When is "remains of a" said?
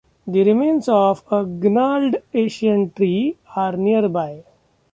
0.43-1.45